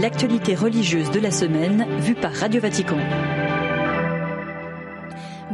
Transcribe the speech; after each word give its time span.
l'actualité 0.00 0.54
religieuse 0.54 1.10
de 1.10 1.20
la 1.20 1.30
semaine 1.30 1.86
vue 2.00 2.14
par 2.14 2.32
Radio 2.32 2.60
Vatican. 2.60 2.98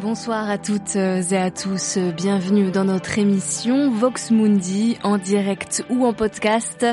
Bonsoir 0.03 0.51
à 0.51 0.59
toutes 0.59 0.97
et 0.97 1.37
à 1.37 1.53
tous. 1.53 1.97
Bienvenue 1.97 2.73
dans 2.73 2.85
notre 2.85 3.21
émission 3.21 3.89
Vox 3.89 4.33
Mundi 4.33 4.99
en 5.05 5.17
direct 5.17 5.85
ou 5.91 6.05
en 6.05 6.13
podcast. 6.13 6.85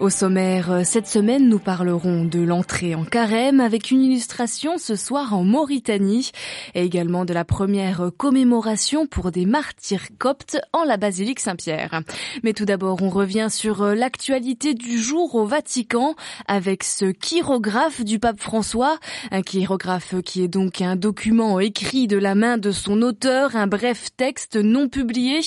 Au 0.00 0.10
sommaire, 0.10 0.80
cette 0.84 1.06
semaine, 1.06 1.48
nous 1.48 1.60
parlerons 1.60 2.24
de 2.24 2.40
l'entrée 2.40 2.96
en 2.96 3.04
carême 3.04 3.60
avec 3.60 3.92
une 3.92 4.02
illustration 4.02 4.76
ce 4.76 4.96
soir 4.96 5.34
en 5.34 5.44
Mauritanie 5.44 6.32
et 6.74 6.82
également 6.82 7.24
de 7.24 7.32
la 7.32 7.44
première 7.44 8.10
commémoration 8.16 9.06
pour 9.06 9.30
des 9.30 9.46
martyrs 9.46 10.08
coptes 10.18 10.58
en 10.72 10.82
la 10.82 10.96
basilique 10.96 11.38
Saint-Pierre. 11.38 12.02
Mais 12.42 12.54
tout 12.54 12.64
d'abord, 12.64 13.02
on 13.02 13.08
revient 13.08 13.46
sur 13.50 13.84
l'actualité 13.84 14.74
du 14.74 14.98
jour 14.98 15.36
au 15.36 15.46
Vatican 15.46 16.16
avec 16.48 16.82
ce 16.82 17.12
chirographe 17.22 18.04
du 18.04 18.18
pape 18.18 18.40
François, 18.40 18.98
un 19.30 19.42
chirographe 19.42 20.16
qui 20.24 20.42
est 20.42 20.48
donc 20.48 20.80
un 20.80 20.96
document 20.96 21.60
écrit 21.60 22.08
de 22.08 22.18
la 22.18 22.34
main 22.34 22.47
de 22.56 22.70
son 22.70 23.02
auteur, 23.02 23.56
un 23.56 23.66
bref 23.66 24.06
texte 24.16 24.56
non 24.56 24.88
publié. 24.88 25.40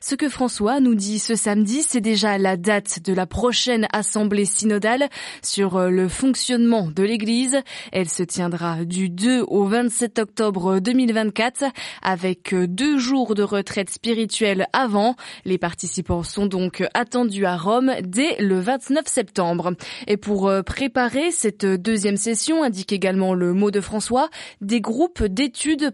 Ce 0.00 0.14
que 0.14 0.28
François 0.28 0.80
nous 0.80 0.94
dit 0.94 1.18
ce 1.18 1.34
samedi, 1.34 1.82
c'est 1.82 2.00
déjà 2.00 2.38
la 2.38 2.56
date 2.56 3.00
de 3.04 3.12
la 3.12 3.26
prochaine 3.26 3.86
assemblée 3.92 4.46
synodale 4.46 5.08
sur 5.42 5.76
euh, 5.76 5.90
le 5.90 6.08
fonctionnement 6.08 6.88
de 6.90 7.02
l'Église. 7.02 7.58
Elle 7.92 8.08
se 8.08 8.22
tiendra 8.22 8.84
du 8.84 9.10
2 9.10 9.44
au 9.46 9.64
27 9.64 10.18
octobre 10.20 10.78
2024 10.78 11.64
avec 12.02 12.54
euh, 12.54 12.66
deux 12.66 12.98
jours 12.98 13.34
de 13.34 13.42
retraite 13.42 13.90
spirituelle 13.90 14.66
avant. 14.72 15.16
Les 15.44 15.58
participants 15.58 16.22
sont 16.22 16.46
donc 16.46 16.84
attendus 16.94 17.44
à 17.44 17.56
Rome 17.56 17.92
dès 18.02 18.36
le 18.38 18.60
29 18.60 19.06
septembre. 19.06 19.72
Et 20.06 20.16
pour 20.16 20.48
euh, 20.48 20.62
préparer 20.62 21.30
cette 21.30 21.66
deuxième 21.66 22.16
session, 22.16 22.62
indique 22.62 22.92
également 22.92 23.34
le 23.34 23.52
mot 23.52 23.70
de 23.70 23.80
François, 23.80 24.28
des 24.60 24.80
groupes 24.80 25.24
d'études 25.24 25.90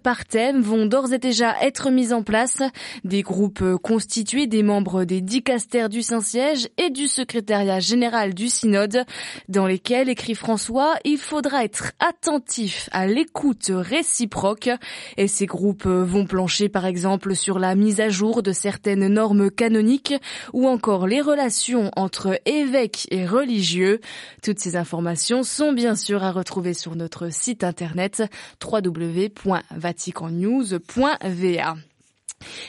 vont 0.52 0.86
d'ores 0.86 1.12
et 1.12 1.18
déjà 1.18 1.54
être 1.62 1.90
mis 1.90 2.12
en 2.12 2.22
place. 2.22 2.62
Des 3.04 3.22
groupes 3.22 3.64
constitués 3.82 4.46
des 4.46 4.62
membres 4.62 5.04
des 5.04 5.20
dicastères 5.20 5.88
du 5.88 6.02
Saint-Siège 6.02 6.68
et 6.78 6.90
du 6.90 7.08
secrétariat 7.08 7.80
général 7.80 8.34
du 8.34 8.48
synode, 8.48 9.04
dans 9.48 9.66
lesquels, 9.66 10.08
écrit 10.08 10.34
François, 10.34 10.94
il 11.04 11.18
faudra 11.18 11.64
être 11.64 11.92
attentif 12.00 12.88
à 12.92 13.06
l'écoute 13.06 13.70
réciproque. 13.70 14.70
Et 15.16 15.28
ces 15.28 15.46
groupes 15.46 15.86
vont 15.86 16.26
plancher 16.26 16.68
par 16.68 16.86
exemple 16.86 17.34
sur 17.34 17.58
la 17.58 17.74
mise 17.74 18.00
à 18.00 18.08
jour 18.08 18.42
de 18.42 18.52
certaines 18.52 19.08
normes 19.08 19.50
canoniques 19.50 20.14
ou 20.52 20.66
encore 20.68 21.06
les 21.06 21.20
relations 21.20 21.90
entre 21.96 22.40
évêques 22.46 23.06
et 23.10 23.26
religieux. 23.26 24.00
Toutes 24.42 24.58
ces 24.58 24.76
informations 24.76 25.42
sont 25.42 25.72
bien 25.72 25.96
sûr 25.96 26.22
à 26.22 26.32
retrouver 26.32 26.74
sur 26.74 26.96
notre 26.96 27.32
site 27.32 27.64
internet 27.64 28.22
www.vaticannews 28.62 30.33
news.va. 30.40 31.76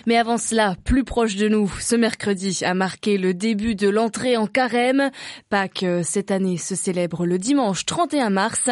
Mais 0.05 0.17
avant 0.17 0.37
cela, 0.37 0.75
plus 0.83 1.03
proche 1.03 1.35
de 1.35 1.47
nous, 1.47 1.71
ce 1.79 1.95
mercredi 1.95 2.59
a 2.63 2.73
marqué 2.73 3.17
le 3.17 3.33
début 3.33 3.75
de 3.75 3.89
l'entrée 3.89 4.37
en 4.37 4.47
carême. 4.47 5.09
Pâques, 5.49 5.83
euh, 5.83 6.01
cette 6.03 6.31
année, 6.31 6.57
se 6.57 6.75
célèbre 6.75 7.25
le 7.25 7.37
dimanche 7.37 7.85
31 7.85 8.29
mars. 8.29 8.69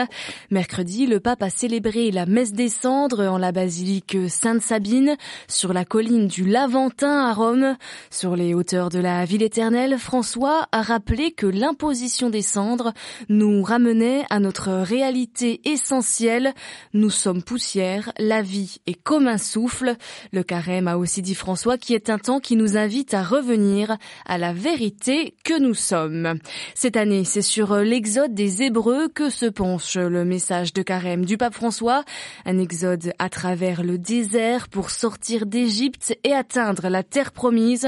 Mercredi, 0.51 1.05
le 1.05 1.19
pape 1.19 1.43
a 1.43 1.49
célébré 1.49 2.11
la 2.11 2.25
messe 2.25 2.53
des 2.53 2.69
cendres 2.69 3.27
en 3.27 3.37
la 3.37 3.51
basilique 3.51 4.17
Sainte-Sabine, 4.27 5.17
sur 5.47 5.73
la 5.73 5.85
colline 5.85 6.27
du 6.27 6.45
Laventin 6.45 7.25
à 7.25 7.33
Rome. 7.33 7.75
Sur 8.09 8.35
les 8.35 8.53
hauteurs 8.53 8.89
de 8.89 8.99
la 8.99 9.25
ville 9.25 9.43
éternelle, 9.43 9.97
François 9.97 10.67
a 10.71 10.81
rappelé 10.81 11.31
que 11.31 11.45
l'imposition 11.45 12.29
des 12.29 12.41
cendres 12.41 12.93
nous 13.29 13.63
ramenait 13.63 14.25
à 14.29 14.39
notre 14.39 14.71
réalité 14.71 15.61
essentielle. 15.65 16.53
Nous 16.93 17.09
sommes 17.09 17.43
poussière, 17.43 18.11
la 18.17 18.41
vie 18.41 18.77
est 18.85 19.01
comme 19.01 19.27
un 19.27 19.37
souffle. 19.37 19.95
Le 20.31 20.43
carême 20.43 20.87
aussi 20.97 21.21
dit 21.21 21.35
François, 21.35 21.77
qui 21.77 21.93
est 21.93 22.09
un 22.09 22.17
temps 22.17 22.39
qui 22.39 22.55
nous 22.55 22.77
invite 22.77 23.13
à 23.13 23.23
revenir 23.23 23.97
à 24.25 24.37
la 24.37 24.53
vérité 24.53 25.35
que 25.43 25.59
nous 25.59 25.73
sommes. 25.73 26.39
Cette 26.75 26.97
année, 26.97 27.23
c'est 27.23 27.41
sur 27.41 27.75
l'exode 27.77 28.33
des 28.33 28.63
Hébreux 28.63 29.07
que 29.07 29.29
se 29.29 29.45
penche 29.45 29.95
le 29.95 30.25
message 30.25 30.73
de 30.73 30.81
carême 30.81 31.25
du 31.25 31.37
pape 31.37 31.53
François, 31.53 32.03
un 32.45 32.57
exode 32.57 33.13
à 33.19 33.29
travers 33.29 33.83
le 33.83 33.97
désert 33.97 34.67
pour 34.69 34.89
sortir 34.89 35.45
d'Égypte 35.45 36.17
et 36.23 36.33
atteindre 36.33 36.89
la 36.89 37.03
terre 37.03 37.31
promise, 37.31 37.87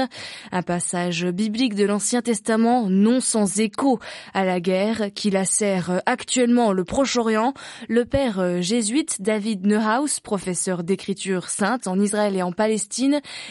un 0.52 0.62
passage 0.62 1.26
biblique 1.26 1.74
de 1.74 1.84
l'Ancien 1.84 2.22
Testament 2.22 2.88
non 2.88 3.20
sans 3.20 3.60
écho 3.60 3.98
à 4.34 4.44
la 4.44 4.60
guerre 4.60 5.10
qui 5.14 5.30
lacère 5.30 6.02
actuellement 6.06 6.72
le 6.72 6.84
Proche-Orient. 6.84 7.54
Le 7.88 8.04
père 8.04 8.62
jésuite 8.62 9.22
David 9.22 9.66
Neuhaus, 9.66 10.20
professeur 10.22 10.82
d'écriture 10.82 11.48
sainte 11.48 11.86
en 11.86 11.98
Israël 11.98 12.36
et 12.36 12.42
en 12.42 12.52
Palestine, 12.52 12.85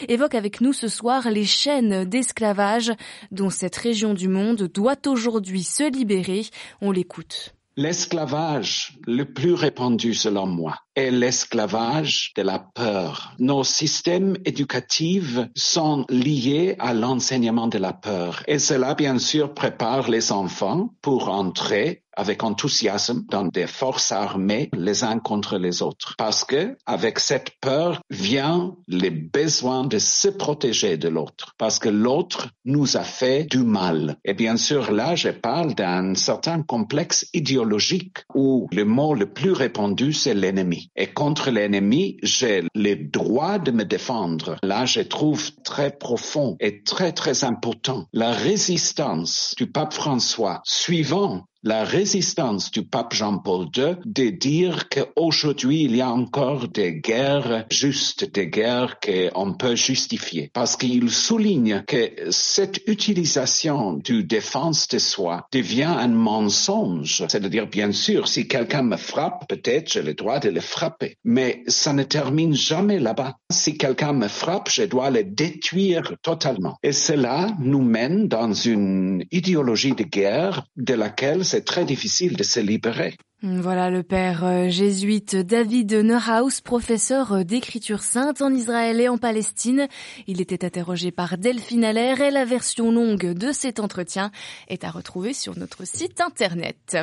évoque 0.08 0.34
avec 0.34 0.60
nous 0.60 0.72
ce 0.72 0.88
soir 0.88 1.30
les 1.30 1.44
chaînes 1.44 2.04
d'esclavage 2.04 2.92
dont 3.30 3.50
cette 3.50 3.76
région 3.76 4.14
du 4.14 4.28
monde 4.28 4.64
doit 4.64 5.06
aujourd'hui 5.06 5.62
se 5.62 5.90
libérer. 5.90 6.42
On 6.80 6.90
l'écoute. 6.90 7.54
L'esclavage 7.76 8.98
le 9.06 9.24
plus 9.24 9.52
répandu 9.52 10.14
selon 10.14 10.46
moi 10.46 10.85
est 10.96 11.10
l'esclavage 11.10 12.32
de 12.34 12.42
la 12.42 12.58
peur. 12.58 13.34
Nos 13.38 13.62
systèmes 13.62 14.36
éducatifs 14.44 15.38
sont 15.54 16.04
liés 16.08 16.74
à 16.78 16.94
l'enseignement 16.94 17.68
de 17.68 17.78
la 17.78 17.92
peur 17.92 18.42
et 18.48 18.58
cela 18.58 18.94
bien 18.94 19.18
sûr 19.18 19.54
prépare 19.54 20.10
les 20.10 20.32
enfants 20.32 20.90
pour 21.02 21.28
entrer 21.28 22.02
avec 22.16 22.42
enthousiasme 22.42 23.24
dans 23.28 23.44
des 23.44 23.66
forces 23.66 24.10
armées 24.10 24.70
les 24.72 25.04
uns 25.04 25.18
contre 25.18 25.58
les 25.58 25.82
autres. 25.82 26.14
Parce 26.16 26.44
que 26.44 26.76
avec 26.86 27.20
cette 27.20 27.50
peur 27.60 28.00
vient 28.10 28.74
le 28.88 29.10
besoin 29.10 29.84
de 29.84 29.98
se 29.98 30.28
protéger 30.28 30.96
de 30.96 31.08
l'autre. 31.08 31.54
Parce 31.58 31.78
que 31.78 31.90
l'autre 31.90 32.48
nous 32.64 32.96
a 32.96 33.02
fait 33.02 33.44
du 33.44 33.58
mal. 33.58 34.16
Et 34.24 34.34
bien 34.34 34.56
sûr, 34.56 34.90
là, 34.90 35.14
je 35.14 35.28
parle 35.28 35.74
d'un 35.74 36.14
certain 36.14 36.62
complexe 36.62 37.26
idéologique 37.34 38.24
où 38.34 38.66
le 38.72 38.84
mot 38.84 39.14
le 39.14 39.26
plus 39.26 39.52
répandu, 39.52 40.12
c'est 40.12 40.34
l'ennemi. 40.34 40.85
Et 40.94 41.08
contre 41.08 41.50
l'ennemi, 41.50 42.18
j'ai 42.22 42.64
le 42.74 42.94
droit 42.94 43.58
de 43.58 43.70
me 43.70 43.84
défendre. 43.84 44.56
Là, 44.62 44.84
je 44.84 45.00
trouve 45.00 45.50
très 45.64 45.90
profond 45.90 46.56
et 46.60 46.82
très, 46.82 47.12
très 47.12 47.44
important 47.44 48.06
la 48.12 48.32
résistance 48.32 49.54
du 49.56 49.66
pape 49.70 49.92
François 49.92 50.60
suivant 50.64 51.44
la 51.66 51.82
résistance 51.82 52.70
du 52.70 52.84
pape 52.84 53.12
Jean-Paul 53.12 53.66
II 53.76 53.96
de 54.04 54.30
dire 54.30 54.88
qu'aujourd'hui 54.88 55.82
il 55.82 55.96
y 55.96 56.00
a 56.00 56.10
encore 56.10 56.68
des 56.68 56.94
guerres 56.94 57.66
justes, 57.72 58.32
des 58.32 58.46
guerres 58.46 59.00
qu'on 59.00 59.52
peut 59.52 59.74
justifier. 59.74 60.50
Parce 60.54 60.76
qu'il 60.76 61.10
souligne 61.10 61.82
que 61.88 62.30
cette 62.30 62.82
utilisation 62.86 63.94
du 63.94 64.22
défense 64.22 64.86
de 64.86 64.98
soi 64.98 65.48
devient 65.50 65.94
un 65.98 66.08
mensonge. 66.08 67.24
C'est-à-dire, 67.28 67.66
bien 67.66 67.90
sûr, 67.90 68.28
si 68.28 68.46
quelqu'un 68.46 68.82
me 68.82 68.96
frappe, 68.96 69.48
peut-être 69.48 69.92
j'ai 69.92 70.02
le 70.02 70.14
droit 70.14 70.38
de 70.38 70.50
le 70.50 70.60
frapper. 70.60 71.16
Mais 71.24 71.64
ça 71.66 71.92
ne 71.92 72.04
termine 72.04 72.54
jamais 72.54 73.00
là-bas. 73.00 73.38
Si 73.50 73.78
quelqu'un 73.78 74.12
me 74.12 74.26
frappe, 74.26 74.68
je 74.70 74.82
dois 74.82 75.10
le 75.10 75.22
détruire 75.22 76.14
totalement. 76.22 76.78
Et 76.82 76.92
cela 76.92 77.48
nous 77.60 77.82
mène 77.82 78.26
dans 78.26 78.52
une 78.52 79.24
idéologie 79.30 79.92
de 79.92 80.02
guerre 80.02 80.66
de 80.76 80.94
laquelle 80.94 81.44
c'est 81.44 81.64
très 81.64 81.84
difficile 81.84 82.36
de 82.36 82.42
se 82.42 82.58
libérer. 82.58 83.16
Voilà 83.42 83.90
le 83.90 84.02
père 84.02 84.44
euh, 84.44 84.70
jésuite 84.70 85.36
David 85.36 85.92
Neuhaus, 85.92 86.62
professeur 86.64 87.32
euh, 87.32 87.44
d'écriture 87.44 88.02
sainte 88.02 88.40
en 88.40 88.50
Israël 88.50 88.98
et 88.98 89.10
en 89.10 89.18
Palestine. 89.18 89.88
Il 90.26 90.40
était 90.40 90.64
interrogé 90.64 91.10
par 91.10 91.36
Delphine 91.36 91.84
Allaire 91.84 92.22
et 92.22 92.30
la 92.30 92.46
version 92.46 92.90
longue 92.90 93.34
de 93.34 93.52
cet 93.52 93.78
entretien 93.78 94.30
est 94.68 94.84
à 94.84 94.90
retrouver 94.90 95.34
sur 95.34 95.58
notre 95.58 95.86
site 95.86 96.22
internet. 96.22 96.96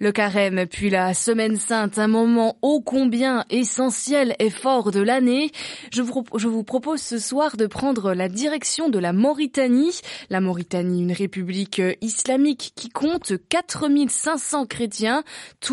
Le 0.00 0.10
carême 0.10 0.66
puis 0.66 0.90
la 0.90 1.14
semaine 1.14 1.56
sainte, 1.56 2.00
un 2.00 2.08
moment 2.08 2.58
ô 2.62 2.80
combien 2.80 3.44
essentiel 3.48 4.34
et 4.40 4.50
fort 4.50 4.90
de 4.90 5.00
l'année. 5.00 5.52
Je 5.92 6.02
vous, 6.02 6.64
propose 6.64 7.00
ce 7.00 7.20
soir 7.20 7.56
de 7.56 7.68
prendre 7.68 8.12
la 8.12 8.28
direction 8.28 8.88
de 8.88 8.98
la 8.98 9.12
Mauritanie. 9.12 10.00
La 10.30 10.40
Mauritanie, 10.40 11.02
une 11.02 11.12
république 11.12 11.78
euh, 11.78 11.94
islamique 12.00 12.72
qui 12.74 12.88
compte 12.88 13.34
4500 13.50 14.66
chrétiens, 14.66 15.22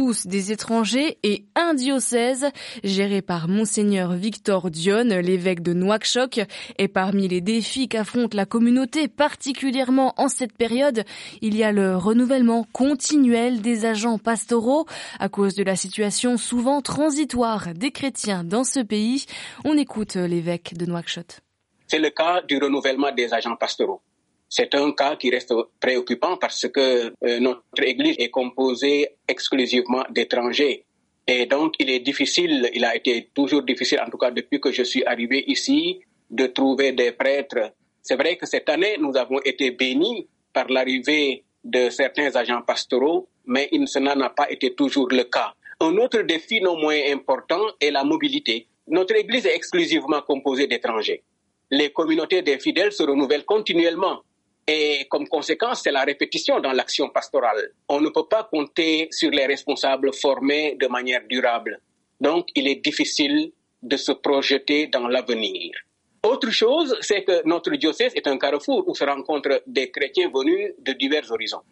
tous 0.04 0.28
des 0.28 0.52
étrangers 0.52 1.18
et 1.24 1.46
un 1.56 1.74
diocèse 1.74 2.48
géré 2.84 3.22
par 3.22 3.48
monseigneur 3.48 4.12
Victor 4.12 4.70
Dionne, 4.70 5.14
l'évêque 5.14 5.62
de 5.62 5.72
Nouakchott. 5.72 6.42
Et 6.78 6.90
parmi 6.90 7.30
les 7.30 7.40
défis 7.40 7.88
qu'affronte 7.88 8.34
la 8.34 8.46
communauté, 8.46 9.08
particulièrement 9.08 10.14
en 10.18 10.28
cette 10.28 10.58
période, 10.58 11.06
il 11.42 11.56
y 11.56 11.64
a 11.64 11.72
le 11.72 11.96
renouvellement 11.96 12.66
continuel 12.74 13.62
des 13.62 13.86
agents 13.86 14.18
pastoraux 14.18 14.86
à 15.20 15.30
cause 15.30 15.56
de 15.56 15.64
la 15.64 15.78
situation 15.78 16.36
souvent 16.36 16.82
transitoire 16.82 17.74
des 17.74 17.92
chrétiens 17.92 18.44
dans 18.44 18.66
ce 18.66 18.82
pays. 18.82 19.26
On 19.64 19.78
écoute 19.78 20.16
l'évêque 20.16 20.74
de 20.78 20.86
Nouakchott. 20.86 21.40
C'est 21.88 22.00
le 22.00 22.10
cas 22.10 22.42
du 22.42 22.58
renouvellement 22.58 23.14
des 23.14 23.34
agents 23.34 23.56
pastoraux. 23.56 24.02
C'est 24.56 24.76
un 24.76 24.92
cas 24.92 25.16
qui 25.16 25.32
reste 25.32 25.52
préoccupant 25.80 26.38
parce 26.38 26.68
que 26.72 27.12
euh, 27.26 27.40
notre 27.40 27.82
Église 27.82 28.18
est 28.20 28.30
composée 28.30 29.16
exclusivement 29.28 30.04
d'étrangers. 30.12 30.86
Et 31.26 31.48
donc, 31.48 31.74
il 31.80 31.90
est 31.90 32.02
difficile, 32.02 32.70
il 32.72 32.86
a 32.86 32.96
été 32.96 33.32
toujours 33.34 33.64
difficile, 33.64 34.00
en 34.06 34.12
tout 34.12 34.20
cas 34.20 34.30
depuis 34.30 34.60
que 34.62 34.72
je 34.72 34.84
suis 34.84 35.04
arrivé 35.06 35.44
ici, 35.48 36.02
de 36.30 36.46
trouver 36.46 36.92
des 36.92 37.14
prêtres. 37.14 37.74
C'est 38.04 38.16
vrai 38.16 38.38
que 38.38 38.46
cette 38.46 38.70
année, 38.70 38.96
nous 39.00 39.18
avons 39.18 39.40
été 39.44 39.72
bénis 39.72 40.28
par 40.54 40.68
l'arrivée 40.68 41.46
de 41.64 41.90
certains 41.90 42.36
agents 42.36 42.62
pastoraux, 42.62 43.28
mais 43.48 43.72
ce 43.88 43.98
n'en 43.98 44.22
a 44.22 44.30
pas 44.30 44.52
été 44.52 44.76
toujours 44.76 45.08
le 45.10 45.24
cas. 45.24 45.56
Un 45.80 45.98
autre 45.98 46.22
défi 46.22 46.62
non 46.62 46.78
moins 46.78 47.00
important 47.12 47.64
est 47.82 47.90
la 47.90 48.04
mobilité. 48.04 48.68
Notre 48.88 49.16
Église 49.16 49.48
est 49.48 49.56
exclusivement 49.56 50.22
composée 50.22 50.68
d'étrangers. 50.68 51.24
Les 51.72 51.92
communautés 51.92 52.44
des 52.44 52.60
fidèles 52.60 52.92
se 52.92 53.02
renouvellent 53.02 53.46
continuellement. 53.46 54.22
Et 54.68 55.06
comme 55.10 55.28
conséquence, 55.28 55.82
c'est 55.84 55.92
la 55.92 56.04
répétition 56.04 56.60
dans 56.60 56.72
l'action 56.72 57.10
pastorale. 57.10 57.72
On 57.90 58.00
ne 58.00 58.10
peut 58.10 58.28
pas 58.28 58.48
compter 58.50 59.08
sur 59.12 59.30
les 59.30 59.46
responsables 59.46 60.14
formés 60.14 60.78
de 60.80 60.88
manière 60.88 61.22
durable. 61.28 61.82
Donc, 62.22 62.48
il 62.56 62.68
est 62.68 62.84
difficile 62.84 63.52
de 63.82 63.98
se 63.98 64.14
projeter 64.14 64.88
dans 64.88 65.08
l'avenir. 65.08 65.72
Autre 66.24 66.52
chose, 66.52 66.96
c'est 67.02 67.26
que 67.26 67.46
notre 67.46 67.72
diocèse 67.72 68.14
est 68.16 68.28
un 68.28 68.38
carrefour 68.38 68.88
où 68.88 68.96
se 68.96 69.04
rencontrent 69.04 69.62
des 69.68 69.92
chrétiens 69.92 70.32
venus 70.34 70.72
de 70.80 70.94
divers 70.94 71.30
horizons. 71.30 71.64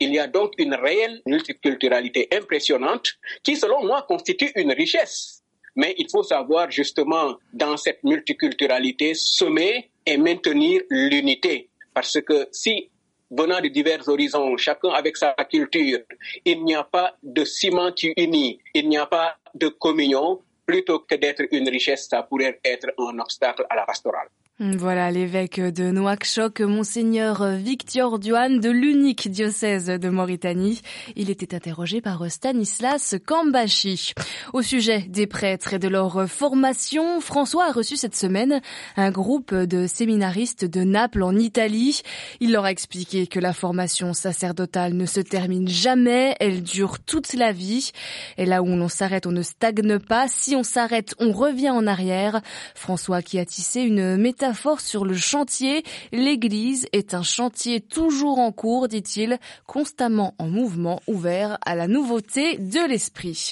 Il 0.00 0.12
y 0.12 0.18
a 0.18 0.26
donc 0.26 0.54
une 0.58 0.74
réelle 0.74 1.22
multiculturalité 1.26 2.26
impressionnante 2.32 3.12
qui, 3.44 3.54
selon 3.54 3.84
moi, 3.86 4.02
constitue 4.08 4.50
une 4.56 4.72
richesse. 4.72 5.44
Mais 5.76 5.94
il 5.98 6.10
faut 6.10 6.24
savoir 6.24 6.72
justement, 6.72 7.36
dans 7.52 7.76
cette 7.76 8.02
multiculturalité, 8.02 9.12
semer 9.14 9.92
et 10.04 10.16
maintenir 10.16 10.82
l'unité. 10.90 11.69
Parce 12.00 12.18
que 12.22 12.48
si, 12.50 12.88
venant 13.30 13.60
de 13.60 13.68
divers 13.68 14.08
horizons, 14.08 14.56
chacun 14.56 14.88
avec 14.88 15.18
sa 15.18 15.34
culture, 15.50 15.98
il 16.46 16.64
n'y 16.64 16.74
a 16.74 16.82
pas 16.82 17.14
de 17.22 17.44
ciment 17.44 17.92
qui 17.92 18.14
unit, 18.16 18.58
il 18.72 18.88
n'y 18.88 18.96
a 18.96 19.04
pas 19.04 19.36
de 19.54 19.68
communion, 19.68 20.40
plutôt 20.64 21.00
que 21.00 21.14
d'être 21.16 21.42
une 21.50 21.68
richesse, 21.68 22.08
ça 22.08 22.22
pourrait 22.22 22.58
être 22.64 22.88
un 22.96 23.18
obstacle 23.18 23.66
à 23.68 23.76
la 23.76 23.84
pastorale. 23.84 24.28
Voilà 24.62 25.10
l'évêque 25.10 25.58
de 25.58 25.90
Nouakchott, 25.90 26.60
monseigneur 26.60 27.46
Victor 27.52 28.18
Duane 28.18 28.60
de 28.60 28.68
l'unique 28.68 29.30
diocèse 29.30 29.86
de 29.86 30.08
Mauritanie. 30.10 30.82
Il 31.16 31.30
était 31.30 31.54
interrogé 31.54 32.02
par 32.02 32.30
Stanislas 32.30 33.14
Kambashi. 33.24 34.12
Au 34.52 34.60
sujet 34.60 35.06
des 35.08 35.26
prêtres 35.26 35.72
et 35.72 35.78
de 35.78 35.88
leur 35.88 36.28
formation, 36.28 37.22
François 37.22 37.68
a 37.68 37.72
reçu 37.72 37.96
cette 37.96 38.14
semaine 38.14 38.60
un 38.98 39.10
groupe 39.10 39.54
de 39.54 39.86
séminaristes 39.86 40.66
de 40.66 40.84
Naples 40.84 41.22
en 41.22 41.36
Italie. 41.36 42.02
Il 42.40 42.52
leur 42.52 42.66
a 42.66 42.70
expliqué 42.70 43.26
que 43.26 43.40
la 43.40 43.54
formation 43.54 44.12
sacerdotale 44.12 44.92
ne 44.92 45.06
se 45.06 45.20
termine 45.20 45.68
jamais, 45.68 46.36
elle 46.38 46.62
dure 46.62 46.98
toute 46.98 47.32
la 47.32 47.52
vie. 47.52 47.92
Et 48.36 48.44
là 48.44 48.62
où 48.62 48.66
l'on 48.66 48.88
s'arrête, 48.88 49.26
on 49.26 49.32
ne 49.32 49.40
stagne 49.40 49.98
pas. 50.00 50.28
Si 50.28 50.54
on 50.54 50.64
s'arrête, 50.64 51.14
on 51.18 51.32
revient 51.32 51.70
en 51.70 51.86
arrière. 51.86 52.42
François 52.74 53.22
qui 53.22 53.38
a 53.38 53.46
tissé 53.46 53.80
une 53.80 54.18
métaphore 54.18 54.49
force 54.54 54.84
sur 54.84 55.04
le 55.04 55.14
chantier. 55.14 55.84
L'église 56.12 56.86
est 56.92 57.14
un 57.14 57.22
chantier 57.22 57.80
toujours 57.80 58.38
en 58.38 58.52
cours, 58.52 58.88
dit-il, 58.88 59.38
constamment 59.66 60.34
en 60.38 60.48
mouvement, 60.48 61.00
ouvert 61.06 61.58
à 61.64 61.74
la 61.74 61.88
nouveauté 61.88 62.58
de 62.58 62.88
l'esprit. 62.88 63.50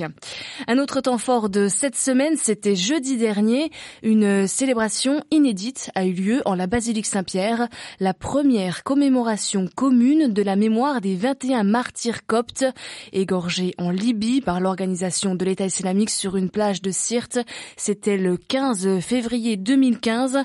Un 0.66 0.78
autre 0.78 1.00
temps 1.00 1.18
fort 1.18 1.48
de 1.48 1.68
cette 1.68 1.96
semaine, 1.96 2.36
c'était 2.36 2.76
jeudi 2.76 3.16
dernier. 3.16 3.70
Une 4.02 4.46
célébration 4.46 5.22
inédite 5.30 5.90
a 5.94 6.04
eu 6.04 6.12
lieu 6.12 6.42
en 6.44 6.54
la 6.54 6.66
basilique 6.66 7.06
Saint-Pierre, 7.06 7.68
la 8.00 8.14
première 8.14 8.82
commémoration 8.82 9.68
commune 9.74 10.32
de 10.32 10.42
la 10.42 10.56
mémoire 10.56 11.00
des 11.00 11.14
21 11.14 11.64
martyrs 11.64 12.26
coptes 12.26 12.64
égorgés 13.12 13.74
en 13.78 13.90
Libye 13.90 14.40
par 14.40 14.60
l'organisation 14.60 15.34
de 15.34 15.44
l'État 15.44 15.66
islamique 15.66 16.10
sur 16.10 16.36
une 16.36 16.50
plage 16.50 16.82
de 16.82 16.90
Sirte. 16.90 17.38
C'était 17.76 18.16
le 18.16 18.36
15 18.36 19.00
février 19.00 19.56
2015. 19.56 20.38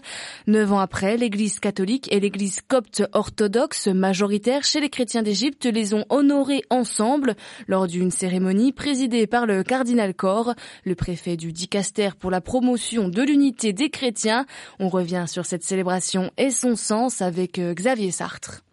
Neuf 0.45 0.73
ans 0.73 0.79
après, 0.79 1.15
l'Église 1.15 1.59
catholique 1.59 2.11
et 2.11 2.19
l'Église 2.19 2.59
copte 2.67 3.03
orthodoxe 3.13 3.87
majoritaire 3.87 4.63
chez 4.63 4.81
les 4.81 4.89
chrétiens 4.89 5.23
d'Égypte 5.23 5.65
les 5.65 5.93
ont 5.93 6.05
honorés 6.09 6.63
ensemble 6.69 7.35
lors 7.67 7.87
d'une 7.87 8.11
cérémonie 8.11 8.73
présidée 8.73 9.25
par 9.25 9.45
le 9.45 9.63
cardinal 9.63 10.13
Cor, 10.13 10.53
le 10.83 10.95
préfet 10.95 11.37
du 11.37 11.53
Dicaster 11.53 12.09
pour 12.19 12.29
la 12.29 12.41
promotion 12.41 13.07
de 13.07 13.21
l'unité 13.21 13.71
des 13.71 13.89
chrétiens. 13.89 14.45
On 14.79 14.89
revient 14.89 15.25
sur 15.27 15.45
cette 15.45 15.63
célébration 15.63 16.31
et 16.37 16.51
son 16.51 16.75
sens 16.75 17.21
avec 17.21 17.57
euh, 17.59 17.73
Xavier 17.73 18.11
Sartre. 18.11 18.63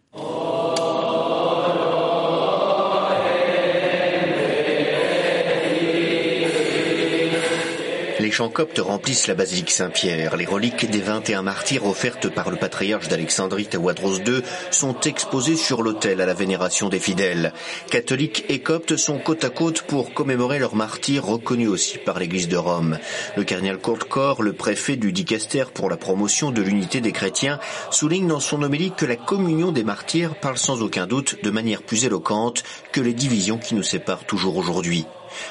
Les 8.30 8.36
chants 8.36 8.48
coptes 8.48 8.78
remplissent 8.78 9.26
la 9.26 9.34
basilique 9.34 9.72
Saint-Pierre. 9.72 10.36
Les 10.36 10.46
reliques 10.46 10.88
des 10.88 11.00
21 11.00 11.42
martyrs 11.42 11.84
offertes 11.84 12.28
par 12.28 12.48
le 12.48 12.56
patriarche 12.56 13.08
d'Alexandrie 13.08 13.66
Tawadros 13.66 14.18
II 14.18 14.42
sont 14.70 15.00
exposées 15.00 15.56
sur 15.56 15.82
l'autel 15.82 16.20
à 16.20 16.26
la 16.26 16.32
vénération 16.32 16.88
des 16.88 17.00
fidèles. 17.00 17.52
Catholiques 17.90 18.44
et 18.48 18.60
coptes 18.60 18.96
sont 18.96 19.18
côte 19.18 19.42
à 19.42 19.50
côte 19.50 19.82
pour 19.82 20.14
commémorer 20.14 20.60
leurs 20.60 20.76
martyrs 20.76 21.26
reconnus 21.26 21.70
aussi 21.70 21.98
par 21.98 22.20
l'église 22.20 22.46
de 22.46 22.56
Rome. 22.56 23.00
Le 23.36 23.42
cardinal 23.42 23.78
Courtcor, 23.78 24.44
le 24.44 24.52
préfet 24.52 24.94
du 24.94 25.10
Dicaster 25.10 25.64
pour 25.74 25.90
la 25.90 25.96
promotion 25.96 26.52
de 26.52 26.62
l'unité 26.62 27.00
des 27.00 27.10
chrétiens, 27.10 27.58
souligne 27.90 28.28
dans 28.28 28.38
son 28.38 28.62
homélie 28.62 28.92
que 28.96 29.06
la 29.06 29.16
communion 29.16 29.72
des 29.72 29.82
martyrs 29.82 30.36
parle 30.36 30.56
sans 30.56 30.82
aucun 30.82 31.08
doute 31.08 31.42
de 31.42 31.50
manière 31.50 31.82
plus 31.82 32.04
éloquente 32.04 32.62
que 32.92 33.00
les 33.00 33.12
divisions 33.12 33.58
qui 33.58 33.74
nous 33.74 33.82
séparent 33.82 34.24
toujours 34.24 34.56
aujourd'hui. 34.56 35.04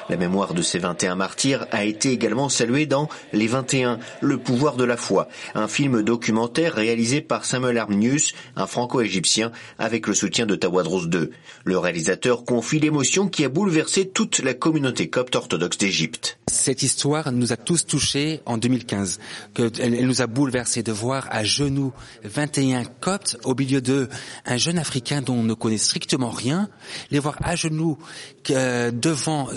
La 0.09 0.17
mémoire 0.17 0.53
de 0.53 0.61
ces 0.61 0.79
21 0.79 1.15
martyrs 1.15 1.67
a 1.71 1.83
été 1.83 2.11
également 2.11 2.49
saluée 2.49 2.85
dans 2.85 3.09
Les 3.33 3.47
21, 3.47 3.99
le 4.21 4.37
pouvoir 4.37 4.75
de 4.75 4.83
la 4.83 4.97
foi, 4.97 5.27
un 5.55 5.67
film 5.67 6.01
documentaire 6.01 6.73
réalisé 6.73 7.21
par 7.21 7.45
Samuel 7.45 7.77
Arminius, 7.77 8.33
un 8.55 8.67
franco-égyptien, 8.67 9.51
avec 9.77 10.07
le 10.07 10.13
soutien 10.13 10.45
de 10.45 10.55
Tawadros 10.55 11.05
II. 11.05 11.29
Le 11.63 11.77
réalisateur 11.77 12.45
confie 12.45 12.79
l'émotion 12.79 13.27
qui 13.27 13.45
a 13.45 13.49
bouleversé 13.49 14.07
toute 14.07 14.39
la 14.39 14.53
communauté 14.53 15.09
copte 15.09 15.35
orthodoxe 15.35 15.77
d'Égypte. 15.77 16.37
Cette 16.51 16.83
histoire 16.83 17.31
nous 17.31 17.53
a 17.53 17.57
tous 17.57 17.85
touchés 17.85 18.41
en 18.45 18.57
2015, 18.57 19.19
que 19.53 19.71
elle, 19.79 20.05
nous 20.05 20.21
a 20.21 20.27
bouleversés 20.27 20.83
de 20.83 20.92
voir 20.92 21.27
à 21.30 21.44
genoux 21.44 21.94
21 22.23 22.85
coptes 22.85 23.37
au 23.44 23.54
milieu 23.56 23.81
de 23.81 24.09
un 24.45 24.57
jeune 24.57 24.80
africain 24.80 25.21
dont 25.21 25.35
on 25.35 25.44
ne 25.44 25.54
connaît 25.54 25.77
strictement 25.77 26.30
rien, 26.30 26.69
les 27.11 27.19
voir 27.19 27.37
à 27.44 27.56
genoux 27.56 27.97
devant 28.47 29.49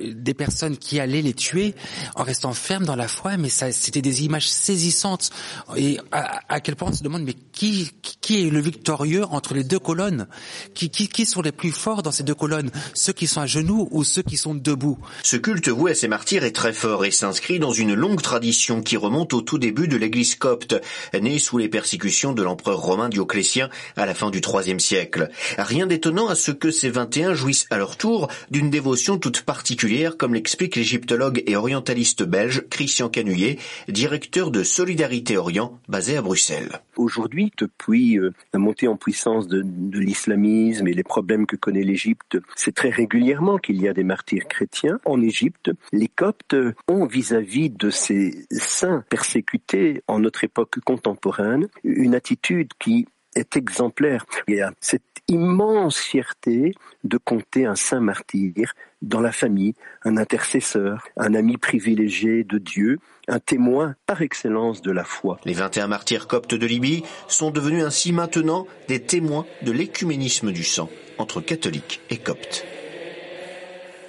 des 0.00 0.34
personnes 0.34 0.76
qui 0.76 1.00
allaient 1.00 1.22
les 1.22 1.34
tuer 1.34 1.74
en 2.14 2.22
restant 2.22 2.52
fermes 2.52 2.84
dans 2.84 2.96
la 2.96 3.08
foi, 3.08 3.36
mais 3.36 3.48
ça, 3.48 3.72
c'était 3.72 4.02
des 4.02 4.24
images 4.24 4.48
saisissantes. 4.48 5.30
Et 5.76 5.98
à, 6.12 6.60
quel 6.60 6.76
point 6.76 6.88
on 6.90 6.92
se 6.92 7.02
demande, 7.02 7.22
mais 7.22 7.34
qui, 7.52 7.90
qui 8.20 8.46
est 8.46 8.50
le 8.50 8.60
victorieux 8.60 9.24
entre 9.24 9.54
les 9.54 9.64
deux 9.64 9.78
colonnes? 9.78 10.26
Qui, 10.74 10.90
qui, 10.90 11.08
qui 11.08 11.26
sont 11.26 11.42
les 11.42 11.52
plus 11.52 11.72
forts 11.72 12.02
dans 12.02 12.12
ces 12.12 12.22
deux 12.22 12.34
colonnes? 12.34 12.70
Ceux 12.94 13.12
qui 13.12 13.26
sont 13.26 13.40
à 13.40 13.46
genoux 13.46 13.88
ou 13.90 14.04
ceux 14.04 14.22
qui 14.22 14.36
sont 14.36 14.54
debout? 14.54 14.98
Ce 15.22 15.36
culte 15.36 15.68
voué 15.68 15.92
à 15.92 15.94
ces 15.94 16.08
martyrs 16.08 16.44
est 16.44 16.54
très 16.54 16.72
fort 16.72 17.04
et 17.04 17.10
s'inscrit 17.10 17.58
dans 17.58 17.72
une 17.72 17.94
longue 17.94 18.22
tradition 18.22 18.82
qui 18.82 18.96
remonte 18.96 19.32
au 19.34 19.40
tout 19.40 19.58
début 19.58 19.88
de 19.88 19.96
l'église 19.96 20.34
copte, 20.34 20.76
née 21.18 21.38
sous 21.38 21.58
les 21.58 21.68
persécutions 21.68 22.32
de 22.32 22.42
l'empereur 22.42 22.80
romain 22.80 23.08
Dioclétien 23.08 23.68
à 23.96 24.06
la 24.06 24.14
fin 24.14 24.30
du 24.30 24.40
IIIe 24.40 24.80
siècle. 24.80 25.30
Rien 25.58 25.86
d'étonnant 25.86 26.28
à 26.28 26.34
ce 26.34 26.50
que 26.50 26.70
ces 26.70 26.90
21 26.90 27.34
jouissent 27.34 27.66
à 27.70 27.76
leur 27.76 27.96
tour 27.96 28.28
d'une 28.50 28.70
dévotion 28.70 29.18
toute 29.18 29.33
particulière 29.42 30.16
comme 30.16 30.34
l'explique 30.34 30.76
l'égyptologue 30.76 31.42
et 31.46 31.56
orientaliste 31.56 32.22
belge 32.22 32.64
Christian 32.70 33.08
Canuyer, 33.08 33.58
directeur 33.88 34.50
de 34.50 34.62
Solidarité 34.62 35.36
Orient, 35.36 35.78
basé 35.88 36.16
à 36.16 36.22
Bruxelles. 36.22 36.80
Aujourd'hui, 36.96 37.52
depuis 37.58 38.18
euh, 38.18 38.32
la 38.52 38.58
montée 38.58 38.88
en 38.88 38.96
puissance 38.96 39.48
de, 39.48 39.64
l'islamisme 39.98 40.86
et 40.86 40.92
les 40.92 41.02
problèmes 41.02 41.46
que 41.46 41.56
connaît 41.56 41.82
l'Égypte, 41.82 42.38
c'est 42.54 42.74
très 42.74 42.90
régulièrement 42.90 43.58
qu'il 43.58 43.80
y 43.80 43.88
a 43.88 43.92
des 43.92 44.04
martyrs 44.04 44.46
chrétiens. 44.48 45.00
En 45.04 45.20
Égypte, 45.22 45.70
les 45.92 46.08
Coptes 46.08 46.56
ont 46.88 47.06
vis-à-vis 47.06 47.70
de 47.70 47.90
ces 47.90 48.46
saints 48.50 49.04
persécutés 49.08 50.02
en 50.08 50.20
notre 50.20 50.44
époque 50.44 50.78
contemporaine 50.80 51.68
une 51.82 52.14
attitude 52.14 52.70
qui 52.78 53.06
est 53.34 53.56
exemplaire. 53.56 54.26
Il 54.48 54.56
y 54.56 54.60
a 54.60 54.72
cette 54.80 55.02
immense 55.28 55.98
fierté 55.98 56.74
de 57.02 57.16
compter 57.16 57.66
un 57.66 57.76
saint 57.76 58.00
martyr 58.00 58.72
dans 59.02 59.20
la 59.20 59.32
famille, 59.32 59.74
un 60.04 60.16
intercesseur, 60.16 61.06
un 61.16 61.34
ami 61.34 61.56
privilégié 61.56 62.44
de 62.44 62.58
Dieu, 62.58 62.98
un 63.28 63.38
témoin 63.38 63.96
par 64.06 64.22
excellence 64.22 64.82
de 64.82 64.90
la 64.90 65.04
foi. 65.04 65.38
Les 65.44 65.52
21 65.52 65.88
martyrs 65.88 66.26
coptes 66.26 66.54
de 66.54 66.66
Libye 66.66 67.04
sont 67.28 67.50
devenus 67.50 67.84
ainsi 67.84 68.12
maintenant 68.12 68.66
des 68.88 69.00
témoins 69.00 69.46
de 69.62 69.72
l'écuménisme 69.72 70.52
du 70.52 70.64
sang 70.64 70.90
entre 71.18 71.40
catholiques 71.40 72.00
et 72.10 72.18
coptes. 72.18 72.64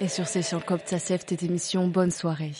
Et 0.00 0.08
sur 0.08 0.26
ces 0.26 0.42
chants 0.42 0.60
coptes, 0.60 0.88
ça 0.88 0.98
cette 0.98 1.42
émission. 1.42 1.88
Bonne 1.88 2.10
soirée. 2.10 2.52